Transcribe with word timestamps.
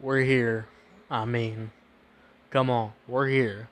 we're 0.00 0.20
here. 0.20 0.66
I 1.10 1.24
mean, 1.24 1.70
come 2.50 2.70
on, 2.70 2.92
we're 3.06 3.28
here. 3.28 3.68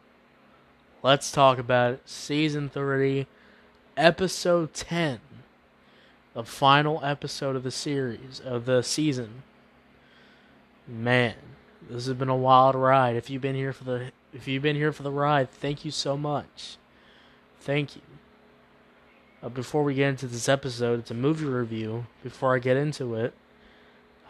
Let's 1.03 1.31
talk 1.31 1.59
about 1.59 1.95
it. 1.95 2.09
Season 2.09 2.69
30, 2.69 3.27
episode 3.97 4.73
10. 4.73 5.21
The 6.33 6.45
final 6.45 7.01
episode 7.05 7.57
of 7.57 7.63
the 7.63 7.71
series, 7.71 8.41
of 8.45 8.65
the 8.65 8.83
season. 8.83 9.43
Man, 10.89 11.35
this 11.89 12.07
has 12.07 12.15
been 12.17 12.29
a 12.29 12.37
wild 12.37 12.75
ride. 12.75 13.17
If 13.17 13.31
you've 13.31 13.43
been 13.43 13.55
here 13.55 13.73
for 13.73 13.85
the 13.85 14.13
if 14.33 14.49
you've 14.49 14.63
been 14.63 14.75
here 14.75 14.93
for 14.93 15.05
the 15.05 15.13
ride, 15.13 15.49
thank 15.51 15.85
you 15.85 15.93
so 15.93 16.17
much. 16.17 16.77
Thank 17.61 17.95
you. 17.95 18.03
Uh, 19.43 19.49
before 19.49 19.85
we 19.85 19.95
get 19.95 20.09
into 20.09 20.27
this 20.27 20.49
episode, 20.49 21.01
it's 21.01 21.11
a 21.11 21.15
movie 21.15 21.45
review. 21.45 22.07
Before 22.23 22.57
I 22.57 22.59
get 22.59 22.77
into 22.77 23.15
it, 23.15 23.33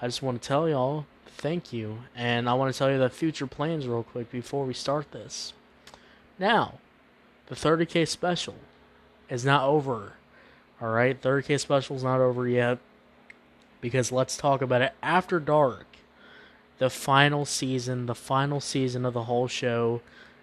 I 0.02 0.06
just 0.06 0.22
want 0.22 0.42
to 0.42 0.46
tell 0.46 0.68
y'all 0.68 1.06
thank 1.26 1.72
you. 1.72 1.98
And 2.14 2.48
I 2.48 2.54
want 2.54 2.72
to 2.72 2.78
tell 2.78 2.90
you 2.90 2.98
the 2.98 3.10
future 3.10 3.46
plans 3.46 3.86
real 3.86 4.02
quick 4.02 4.30
before 4.30 4.64
we 4.64 4.74
start 4.74 5.12
this. 5.12 5.52
Now, 6.38 6.78
the 7.46 7.54
30k 7.54 8.08
special 8.08 8.56
is 9.28 9.44
not 9.44 9.64
over. 9.64 10.14
Alright, 10.82 11.22
30k 11.22 11.60
special 11.60 11.96
is 11.96 12.04
not 12.04 12.20
over 12.20 12.48
yet. 12.48 12.78
Because 13.80 14.10
let's 14.10 14.36
talk 14.36 14.62
about 14.62 14.82
it 14.82 14.92
after 15.02 15.38
dark. 15.38 15.86
The 16.78 16.90
final 16.90 17.44
season, 17.44 18.06
the 18.06 18.14
final 18.14 18.60
season 18.60 19.04
of 19.04 19.14
the 19.14 19.24
whole 19.24 19.46
show 19.46 20.00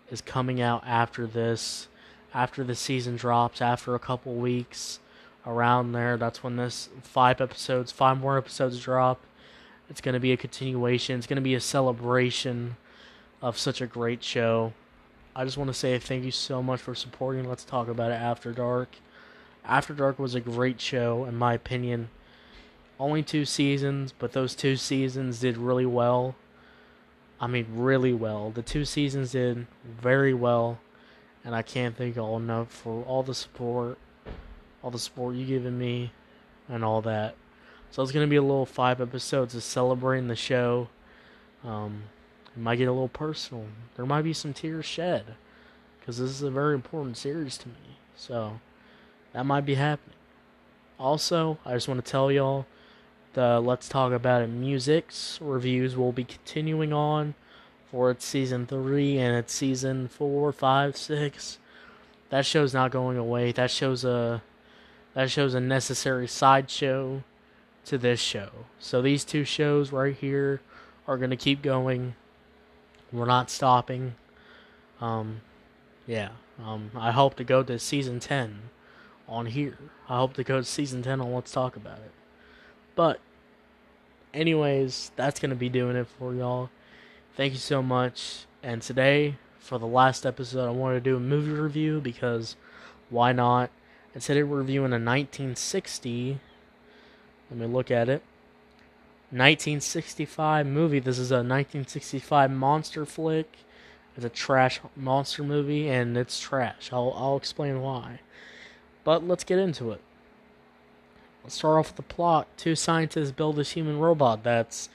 is 0.09 0.21
coming 0.21 0.61
out 0.61 0.83
after 0.85 1.25
this. 1.25 1.87
After 2.33 2.63
the 2.63 2.75
season 2.75 3.17
drops, 3.17 3.61
after 3.61 3.93
a 3.93 3.99
couple 3.99 4.35
weeks 4.35 4.99
around 5.45 5.91
there. 5.91 6.17
That's 6.17 6.43
when 6.43 6.55
this 6.55 6.89
five 7.01 7.41
episodes, 7.41 7.91
five 7.91 8.19
more 8.19 8.37
episodes 8.37 8.79
drop 8.79 9.19
it's 9.91 10.01
going 10.01 10.13
to 10.13 10.19
be 10.21 10.31
a 10.31 10.37
continuation. 10.37 11.17
It's 11.17 11.27
going 11.27 11.35
to 11.35 11.41
be 11.41 11.53
a 11.53 11.61
celebration 11.61 12.77
of 13.41 13.57
such 13.57 13.81
a 13.81 13.85
great 13.85 14.23
show. 14.23 14.71
I 15.35 15.43
just 15.43 15.57
want 15.57 15.67
to 15.67 15.73
say 15.73 15.99
thank 15.99 16.23
you 16.23 16.31
so 16.31 16.63
much 16.63 16.79
for 16.79 16.95
supporting. 16.95 17.47
Let's 17.47 17.65
talk 17.65 17.89
about 17.89 18.11
it 18.11 18.15
after 18.15 18.53
dark. 18.53 18.95
After 19.65 19.93
Dark 19.93 20.17
was 20.17 20.33
a 20.33 20.39
great 20.39 20.81
show, 20.81 21.25
in 21.25 21.35
my 21.35 21.53
opinion. 21.53 22.09
Only 22.99 23.21
two 23.21 23.45
seasons, 23.45 24.13
but 24.17 24.31
those 24.31 24.55
two 24.55 24.75
seasons 24.75 25.39
did 25.39 25.57
really 25.57 25.85
well. 25.85 26.35
I 27.39 27.47
mean, 27.47 27.67
really 27.69 28.13
well. 28.13 28.49
The 28.49 28.61
two 28.61 28.85
seasons 28.85 29.33
did 29.33 29.67
very 29.85 30.33
well, 30.33 30.79
and 31.43 31.53
I 31.53 31.61
can't 31.63 31.97
thank 31.97 32.15
y'all 32.15 32.37
enough 32.37 32.71
for 32.71 33.03
all 33.03 33.23
the 33.23 33.35
support, 33.35 33.97
all 34.81 34.89
the 34.89 34.99
support 34.99 35.35
you 35.35 35.45
given 35.45 35.77
me, 35.77 36.11
and 36.69 36.83
all 36.83 37.01
that. 37.01 37.35
So 37.91 38.01
it's 38.01 38.13
gonna 38.13 38.27
be 38.27 38.37
a 38.37 38.41
little 38.41 38.65
five 38.65 39.01
episodes 39.01 39.53
of 39.53 39.63
celebrating 39.63 40.29
the 40.29 40.35
show. 40.35 40.87
Um, 41.63 42.03
it 42.55 42.59
might 42.59 42.77
get 42.77 42.87
a 42.87 42.91
little 42.91 43.09
personal. 43.09 43.65
There 43.95 44.05
might 44.05 44.21
be 44.21 44.33
some 44.33 44.53
tears 44.53 44.85
shed 44.85 45.35
because 45.99 46.17
this 46.17 46.29
is 46.29 46.41
a 46.41 46.49
very 46.49 46.73
important 46.73 47.17
series 47.17 47.57
to 47.59 47.67
me. 47.67 47.97
So 48.15 48.59
that 49.33 49.45
might 49.45 49.65
be 49.65 49.75
happening. 49.75 50.15
Also, 50.97 51.57
I 51.65 51.73
just 51.73 51.89
want 51.89 52.03
to 52.03 52.09
tell 52.09 52.31
y'all 52.31 52.65
the 53.33 53.59
Let's 53.59 53.89
Talk 53.89 54.13
About 54.13 54.41
It 54.41 54.47
Music's 54.47 55.37
reviews 55.41 55.97
will 55.97 56.11
be 56.13 56.23
continuing 56.23 56.93
on 56.93 57.35
for 57.89 58.09
its 58.09 58.23
season 58.25 58.67
three 58.67 59.17
and 59.17 59.35
its 59.35 59.53
season 59.53 60.07
four, 60.07 60.53
five, 60.53 60.95
six. 60.95 61.59
That 62.29 62.45
show's 62.45 62.73
not 62.73 62.91
going 62.91 63.17
away. 63.17 63.51
That 63.51 63.69
show's 63.69 64.05
a 64.05 64.41
that 65.13 65.29
show's 65.29 65.53
a 65.53 65.59
necessary 65.59 66.27
sideshow 66.27 67.23
to 67.85 67.97
this 67.97 68.19
show. 68.19 68.49
So 68.79 69.01
these 69.01 69.23
two 69.23 69.43
shows 69.43 69.91
right 69.91 70.15
here 70.15 70.61
are 71.07 71.17
going 71.17 71.29
to 71.29 71.35
keep 71.35 71.61
going. 71.61 72.15
We're 73.11 73.25
not 73.25 73.49
stopping. 73.49 74.15
Um, 74.99 75.41
yeah. 76.07 76.29
Um, 76.63 76.91
I 76.95 77.11
hope 77.11 77.35
to 77.35 77.43
go 77.43 77.63
to 77.63 77.79
season 77.79 78.19
10 78.19 78.61
on 79.27 79.47
here. 79.47 79.77
I 80.07 80.17
hope 80.17 80.33
to 80.35 80.43
go 80.43 80.59
to 80.59 80.63
season 80.63 81.01
10 81.01 81.21
on 81.21 81.33
Let's 81.33 81.51
Talk 81.51 81.75
About 81.75 81.99
It. 81.99 82.11
But, 82.95 83.19
anyways, 84.33 85.11
that's 85.15 85.39
going 85.39 85.49
to 85.49 85.55
be 85.55 85.69
doing 85.69 85.95
it 85.95 86.07
for 86.19 86.33
y'all. 86.33 86.69
Thank 87.35 87.53
you 87.53 87.59
so 87.59 87.81
much. 87.81 88.45
And 88.61 88.81
today, 88.81 89.37
for 89.59 89.79
the 89.79 89.87
last 89.87 90.25
episode, 90.25 90.67
I 90.67 90.71
wanted 90.71 91.03
to 91.03 91.09
do 91.09 91.15
a 91.15 91.19
movie 91.19 91.51
review 91.51 91.99
because 92.01 92.55
why 93.09 93.31
not? 93.31 93.71
Instead 94.13 94.37
of 94.37 94.51
reviewing 94.51 94.91
a 94.91 94.99
1960 94.99 96.39
let 97.51 97.59
me 97.59 97.67
look 97.67 97.91
at 97.91 98.07
it. 98.07 98.23
1965 99.31 100.65
movie. 100.65 100.99
This 100.99 101.19
is 101.19 101.31
a 101.31 101.35
1965 101.35 102.49
monster 102.49 103.05
flick. 103.05 103.57
It's 104.15 104.25
a 104.25 104.29
trash 104.29 104.79
monster 104.95 105.43
movie, 105.43 105.87
and 105.89 106.17
it's 106.17 106.39
trash. 106.39 106.89
I'll 106.91 107.13
I'll 107.15 107.37
explain 107.37 107.81
why. 107.81 108.19
But 109.03 109.27
let's 109.27 109.43
get 109.43 109.59
into 109.59 109.91
it. 109.91 110.01
Let's 111.43 111.55
start 111.55 111.79
off 111.79 111.87
with 111.87 111.95
the 111.97 112.13
plot. 112.13 112.47
Two 112.57 112.75
scientists 112.75 113.31
build 113.31 113.55
this 113.55 113.71
human 113.71 113.99
robot 113.99 114.43
that's, 114.43 114.89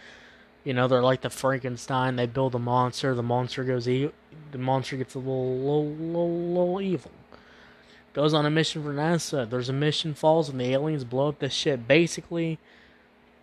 you 0.65 0.73
know, 0.73 0.87
they're 0.87 1.03
like 1.03 1.23
the 1.23 1.31
Frankenstein. 1.31 2.17
They 2.17 2.27
build 2.27 2.55
a 2.55 2.59
monster. 2.59 3.15
The 3.15 3.23
monster 3.23 3.65
goes 3.65 3.89
e- 3.89 4.13
the 4.53 4.59
monster 4.59 4.97
gets 4.97 5.15
a 5.15 5.19
little 5.19 5.57
little 5.57 5.89
little, 5.89 6.49
little 6.49 6.81
evil 6.81 7.11
goes 8.17 8.33
on 8.33 8.47
a 8.47 8.51
mission 8.51 8.83
for 8.83 8.95
NASA. 8.95 9.49
There's 9.49 9.69
a 9.69 9.75
mission 9.75 10.15
falls 10.15 10.49
and 10.49 10.59
the 10.59 10.73
aliens 10.73 11.05
blow 11.05 11.29
up 11.29 11.39
the 11.39 11.51
ship. 11.51 11.87
Basically, 11.87 12.59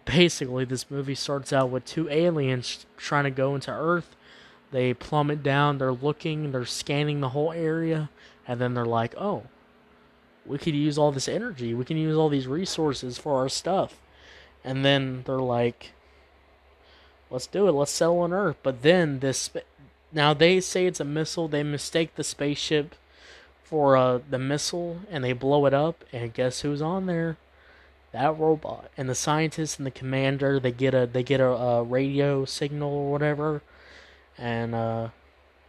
basically 0.03 0.65
this 0.65 0.89
movie 0.89 1.13
starts 1.13 1.53
out 1.53 1.69
with 1.69 1.85
two 1.85 2.09
aliens 2.09 2.87
trying 2.97 3.25
to 3.25 3.29
go 3.29 3.53
into 3.53 3.69
Earth. 3.69 4.15
They 4.71 4.95
plummet 4.95 5.43
down, 5.43 5.77
they're 5.77 5.93
looking, 5.93 6.51
they're 6.51 6.65
scanning 6.65 7.21
the 7.21 7.29
whole 7.29 7.51
area, 7.51 8.09
and 8.47 8.59
then 8.59 8.73
they're 8.73 8.83
like, 8.83 9.13
"Oh, 9.15 9.43
we 10.43 10.57
could 10.57 10.73
use 10.73 10.97
all 10.97 11.11
this 11.11 11.29
energy. 11.29 11.75
We 11.75 11.85
can 11.85 11.97
use 11.97 12.17
all 12.17 12.29
these 12.29 12.47
resources 12.47 13.19
for 13.19 13.37
our 13.37 13.49
stuff." 13.49 14.01
And 14.63 14.83
then 14.83 15.21
they're 15.27 15.37
like, 15.37 15.91
"Let's 17.29 17.45
do 17.45 17.67
it. 17.67 17.73
Let's 17.73 17.91
settle 17.91 18.21
on 18.21 18.33
Earth." 18.33 18.57
But 18.63 18.81
then 18.81 19.19
this 19.19 19.51
now 20.11 20.33
they 20.33 20.59
say 20.59 20.87
it's 20.87 20.99
a 20.99 21.05
missile. 21.05 21.47
They 21.47 21.61
mistake 21.61 22.15
the 22.15 22.23
spaceship 22.23 22.95
for 23.73 23.97
uh, 23.97 24.19
the 24.29 24.37
missile 24.37 24.99
and 25.09 25.23
they 25.23 25.33
blow 25.33 25.65
it 25.65 25.73
up, 25.73 26.05
and 26.13 26.31
guess 26.31 26.61
who's 26.61 26.79
on 26.79 27.07
there? 27.07 27.37
That 28.11 28.37
robot 28.37 28.91
and 28.95 29.09
the 29.09 29.15
scientist 29.15 29.79
and 29.79 29.85
the 29.87 29.89
commander. 29.89 30.59
They 30.59 30.71
get 30.71 30.93
a 30.93 31.07
they 31.07 31.23
get 31.23 31.39
a, 31.39 31.47
a 31.47 31.83
radio 31.83 32.45
signal 32.45 32.93
or 32.93 33.11
whatever, 33.11 33.63
and 34.37 34.75
uh, 34.75 35.07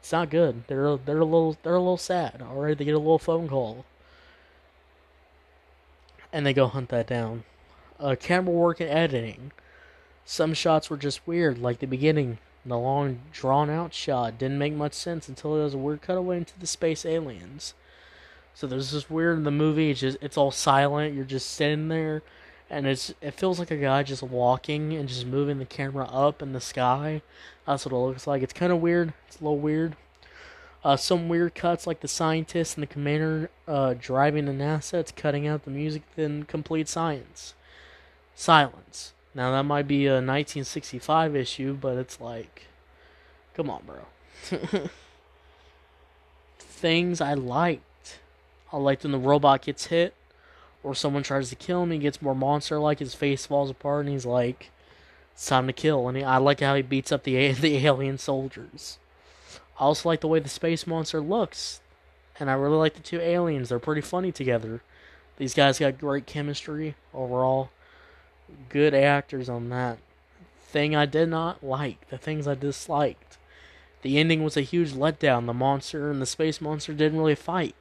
it's 0.00 0.12
not 0.12 0.28
good. 0.28 0.64
They're 0.66 0.98
they're 0.98 1.20
a 1.20 1.24
little 1.24 1.56
they're 1.62 1.76
a 1.76 1.80
little 1.80 1.96
sad. 1.96 2.42
All 2.42 2.56
right, 2.56 2.76
they 2.76 2.84
get 2.84 2.94
a 2.94 2.98
little 2.98 3.18
phone 3.18 3.48
call, 3.48 3.86
and 6.30 6.44
they 6.44 6.52
go 6.52 6.66
hunt 6.66 6.90
that 6.90 7.06
down. 7.06 7.44
Uh, 7.98 8.16
camera 8.20 8.52
work 8.52 8.80
and 8.80 8.90
editing. 8.90 9.50
Some 10.26 10.52
shots 10.52 10.90
were 10.90 10.98
just 10.98 11.26
weird, 11.26 11.56
like 11.56 11.78
the 11.78 11.86
beginning. 11.86 12.36
The 12.66 12.76
long, 12.76 13.20
drawn 13.32 13.70
out 13.70 13.94
shot 13.94 14.36
didn't 14.36 14.58
make 14.58 14.74
much 14.74 14.92
sense 14.92 15.26
until 15.26 15.56
it 15.58 15.64
was 15.64 15.72
a 15.72 15.78
weird 15.78 16.02
cutaway 16.02 16.36
into 16.36 16.58
the 16.58 16.66
space 16.66 17.06
aliens. 17.06 17.72
So 18.54 18.68
there's 18.68 18.92
this 18.92 19.10
weird 19.10 19.36
in 19.36 19.44
the 19.44 19.50
movie. 19.50 19.90
It's 19.90 20.00
just 20.00 20.18
it's 20.20 20.36
all 20.36 20.52
silent. 20.52 21.14
You're 21.14 21.24
just 21.24 21.50
sitting 21.50 21.88
there, 21.88 22.22
and 22.70 22.86
it's 22.86 23.12
it 23.20 23.32
feels 23.32 23.58
like 23.58 23.72
a 23.72 23.76
guy 23.76 24.04
just 24.04 24.22
walking 24.22 24.94
and 24.94 25.08
just 25.08 25.26
moving 25.26 25.58
the 25.58 25.64
camera 25.64 26.06
up 26.06 26.40
in 26.40 26.52
the 26.52 26.60
sky. 26.60 27.20
That's 27.66 27.84
what 27.84 27.92
it 27.92 27.98
looks 27.98 28.26
like. 28.26 28.42
It's 28.42 28.52
kind 28.52 28.72
of 28.72 28.80
weird. 28.80 29.12
It's 29.26 29.40
a 29.40 29.44
little 29.44 29.58
weird. 29.58 29.96
Uh, 30.84 30.96
some 30.96 31.28
weird 31.28 31.54
cuts, 31.54 31.86
like 31.86 32.00
the 32.00 32.08
scientist 32.08 32.76
and 32.76 32.82
the 32.82 32.86
commander 32.86 33.50
uh, 33.66 33.94
driving 33.98 34.44
the 34.44 34.52
NASA. 34.52 34.94
It's 34.94 35.12
cutting 35.12 35.46
out 35.46 35.64
the 35.64 35.70
music, 35.70 36.02
then 36.14 36.44
complete 36.44 36.88
science. 36.88 37.54
Silence. 38.34 39.14
Now 39.34 39.50
that 39.50 39.64
might 39.64 39.88
be 39.88 40.06
a 40.06 40.14
1965 40.14 41.34
issue, 41.34 41.74
but 41.74 41.96
it's 41.96 42.20
like, 42.20 42.66
come 43.54 43.70
on, 43.70 43.82
bro. 43.84 44.60
Things 46.58 47.20
I 47.20 47.32
like 47.32 47.80
I 48.74 48.78
like 48.78 49.04
when 49.04 49.12
the 49.12 49.18
robot 49.18 49.62
gets 49.62 49.86
hit 49.86 50.14
or 50.82 50.96
someone 50.96 51.22
tries 51.22 51.48
to 51.48 51.54
kill 51.54 51.84
him. 51.84 51.92
He 51.92 51.98
gets 51.98 52.20
more 52.20 52.34
monster 52.34 52.80
like. 52.80 52.98
His 52.98 53.14
face 53.14 53.46
falls 53.46 53.70
apart 53.70 54.04
and 54.04 54.12
he's 54.12 54.26
like, 54.26 54.72
it's 55.32 55.46
time 55.46 55.68
to 55.68 55.72
kill. 55.72 56.08
And 56.08 56.16
he, 56.16 56.24
I 56.24 56.38
like 56.38 56.58
how 56.58 56.74
he 56.74 56.82
beats 56.82 57.12
up 57.12 57.22
the, 57.22 57.52
the 57.52 57.86
alien 57.86 58.18
soldiers. 58.18 58.98
I 59.78 59.84
also 59.84 60.08
like 60.08 60.22
the 60.22 60.28
way 60.28 60.40
the 60.40 60.48
space 60.48 60.88
monster 60.88 61.20
looks. 61.20 61.82
And 62.40 62.50
I 62.50 62.54
really 62.54 62.76
like 62.76 62.94
the 62.94 63.00
two 63.00 63.20
aliens. 63.20 63.68
They're 63.68 63.78
pretty 63.78 64.00
funny 64.00 64.32
together. 64.32 64.82
These 65.36 65.54
guys 65.54 65.78
got 65.78 65.96
great 65.96 66.26
chemistry 66.26 66.96
overall. 67.14 67.70
Good 68.70 68.92
actors 68.92 69.48
on 69.48 69.68
that. 69.68 69.98
Thing 70.66 70.96
I 70.96 71.06
did 71.06 71.28
not 71.28 71.62
like, 71.62 72.08
the 72.08 72.18
things 72.18 72.48
I 72.48 72.56
disliked. 72.56 73.38
The 74.02 74.18
ending 74.18 74.42
was 74.42 74.56
a 74.56 74.62
huge 74.62 74.94
letdown. 74.94 75.46
The 75.46 75.54
monster 75.54 76.10
and 76.10 76.20
the 76.20 76.26
space 76.26 76.60
monster 76.60 76.92
didn't 76.92 77.18
really 77.18 77.36
fight 77.36 77.76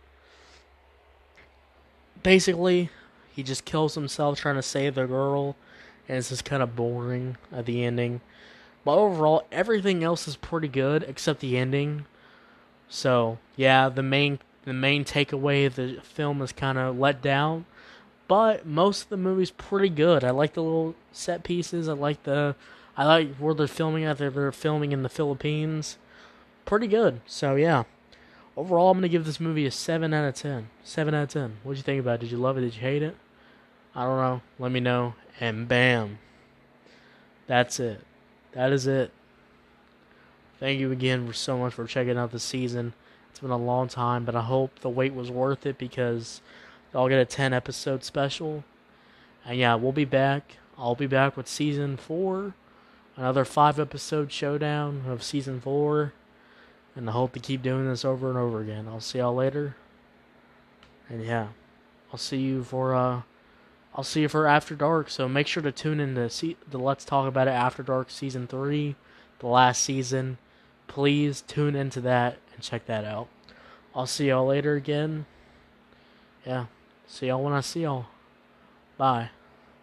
basically, 2.24 2.90
he 3.31 3.44
just 3.44 3.66
kills 3.66 3.96
himself 3.96 4.40
trying 4.40 4.56
to 4.56 4.62
save 4.62 4.96
the 4.96 5.06
girl, 5.06 5.56
and 6.08 6.18
it's 6.18 6.30
just 6.30 6.46
kind 6.46 6.64
of 6.64 6.75
boring 6.75 7.38
at 7.52 7.66
the 7.66 7.84
ending. 7.84 8.22
But 8.86 8.98
overall, 8.98 9.46
everything 9.52 10.04
else 10.04 10.28
is 10.28 10.36
pretty 10.36 10.68
good 10.68 11.04
except 11.04 11.40
the 11.40 11.58
ending. 11.58 12.06
So 12.90 13.40
yeah, 13.56 13.90
the 13.90 14.04
main 14.04 14.40
the 14.66 14.74
main 14.74 15.04
takeaway 15.04 15.66
of 15.66 15.75
the 15.75 16.00
film 16.04 16.42
is 16.42 16.52
kind 16.52 16.78
of 16.78 16.98
let 16.98 17.22
down, 17.22 17.66
but 18.28 18.66
most 18.66 19.04
of 19.04 19.10
the 19.10 19.18
movie's 19.18 19.52
pretty 19.52 19.90
good. 19.90 20.24
I 20.24 20.30
like 20.31 20.54
the 20.54 20.64
little 20.64 20.96
set 21.12 21.44
pieces. 21.44 21.88
I 21.88 21.94
like 21.94 22.24
the 22.24 22.56
I 22.96 23.06
like 23.06 23.36
where 23.38 23.54
they're 23.54 23.68
filming 23.68 24.04
at. 24.04 24.18
They're 24.18 24.52
filming 24.52 24.92
in 24.92 25.04
the 25.04 25.10
Philippines. 25.10 25.98
Pretty 26.66 26.88
good. 26.88 27.22
So 27.25 27.56
yeah. 27.56 27.84
Overall, 28.55 28.91
I'm 28.91 28.97
gonna 28.97 29.07
give 29.07 29.25
this 29.25 29.39
movie 29.39 29.65
a 29.65 29.71
seven 29.71 30.13
out 30.13 30.25
of 30.25 30.35
ten. 30.35 30.69
Seven 30.83 31.13
out 31.13 31.23
of 31.23 31.29
ten. 31.29 31.57
What'd 31.63 31.77
you 31.77 31.83
think 31.83 32.00
about 32.00 32.15
it? 32.15 32.21
Did 32.21 32.31
you 32.31 32.38
love 32.38 32.57
it? 32.57 32.61
Did 32.61 32.75
you 32.75 32.81
hate 32.81 33.01
it? 33.01 33.15
I 33.95 34.03
don't 34.03 34.17
know. 34.17 34.41
Let 34.59 34.71
me 34.71 34.79
know. 34.79 35.15
And 35.39 35.67
bam. 35.67 36.19
That's 37.47 37.79
it. 37.79 38.01
That 38.53 38.71
is 38.71 38.88
it. 38.88 39.11
Thank 40.59 40.79
you 40.79 40.91
again 40.91 41.27
for 41.27 41.33
so 41.33 41.57
much 41.57 41.73
for 41.73 41.85
checking 41.85 42.17
out 42.17 42.31
the 42.31 42.39
season. 42.39 42.94
It's 43.29 43.39
been 43.39 43.50
a 43.50 43.57
long 43.57 43.88
time, 43.88 44.25
but 44.25 44.35
I 44.35 44.41
hope 44.41 44.79
the 44.79 44.89
wait 44.89 45.13
was 45.13 45.31
worth 45.31 45.65
it 45.65 45.77
because 45.77 46.41
I'll 46.94 47.09
get 47.09 47.19
a 47.19 47.25
10 47.25 47.51
episode 47.51 48.03
special. 48.03 48.63
And 49.45 49.57
yeah, 49.57 49.75
we'll 49.75 49.91
be 49.91 50.05
back. 50.05 50.57
I'll 50.77 50.95
be 50.95 51.07
back 51.07 51.35
with 51.35 51.47
season 51.47 51.97
4. 51.97 52.53
Another 53.17 53.45
5 53.45 53.79
episode 53.79 54.31
showdown 54.31 55.03
of 55.07 55.23
season 55.23 55.59
4. 55.59 56.13
And 56.95 57.10
I 57.10 57.13
hope 57.13 57.34
to 57.34 57.40
keep 57.40 57.62
doing 57.62 57.88
this 57.88 58.06
over 58.06 58.30
and 58.30 58.38
over 58.38 58.62
again. 58.62 58.88
I'll 58.88 59.00
see 59.00 59.19
y'all 59.19 59.34
later. 59.34 59.75
And 61.10 61.25
yeah, 61.25 61.48
I'll 62.12 62.19
see 62.19 62.38
you 62.38 62.63
for 62.63 62.94
uh 62.95 63.22
I'll 63.95 64.04
see 64.04 64.22
you 64.22 64.30
for 64.30 64.48
After 64.48 64.75
Dark. 64.75 65.10
So 65.10 65.28
make 65.28 65.48
sure 65.48 65.62
to 65.63 65.72
tune 65.72 66.00
in 66.00 66.16
to 66.16 66.30
see 66.30 66.57
the 66.69 66.80
Let's 66.80 67.06
Talk 67.06 67.28
About 67.28 67.48
It 67.48 67.51
After 67.51 67.84
Dark 67.84 68.10
season 68.10 68.48
three, 68.48 68.95
the 69.40 69.48
last 69.48 69.84
season. 69.84 70.38
Please 70.88 71.42
tune 71.42 71.75
into 71.75 72.01
that 72.01 72.38
and 72.54 72.63
check 72.63 72.86
that 72.88 73.06
out. 73.06 73.28
I'll 73.96 74.07
see 74.07 74.30
y'all 74.30 74.48
later 74.48 74.75
again. 74.75 75.25
Yeah. 76.46 76.66
See 77.07 77.28
y'all 77.28 77.44
when 77.44 77.54
I 77.54 77.62
see 77.62 77.81
y'all. 77.81 78.07
Bye. 78.98 79.30